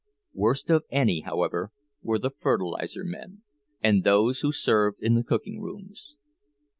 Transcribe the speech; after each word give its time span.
Worst 0.33 0.71
of 0.71 0.83
any, 0.89 1.19
however, 1.21 1.71
were 2.01 2.17
the 2.17 2.31
fertilizer 2.31 3.03
men, 3.03 3.43
and 3.83 4.03
those 4.03 4.39
who 4.39 4.51
served 4.51 4.99
in 5.03 5.13
the 5.13 5.23
cooking 5.23 5.61
rooms. 5.61 6.15